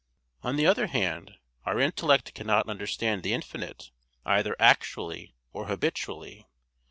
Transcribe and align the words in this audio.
On 0.41 0.55
the 0.55 0.65
other 0.65 0.87
hand, 0.87 1.35
our 1.63 1.79
intellect 1.79 2.33
cannot 2.33 2.67
understand 2.67 3.21
the 3.21 3.33
infinite 3.33 3.91
either 4.25 4.55
actually 4.59 5.35
or 5.53 5.67
habitually. 5.67 6.47